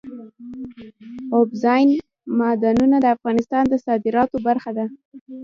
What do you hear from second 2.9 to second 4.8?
د افغانستان د صادراتو برخه